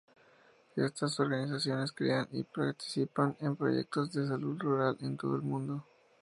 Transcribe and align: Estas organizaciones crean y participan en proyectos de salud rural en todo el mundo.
Estas 0.77 1.19
organizaciones 1.19 1.91
crean 1.91 2.27
y 2.31 2.41
participan 2.41 3.37
en 3.39 3.55
proyectos 3.55 4.11
de 4.13 4.27
salud 4.27 4.57
rural 4.59 4.97
en 5.01 5.15
todo 5.15 5.35
el 5.35 5.43
mundo. 5.43 5.85